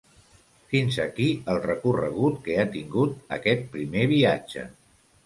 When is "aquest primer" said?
3.39-4.07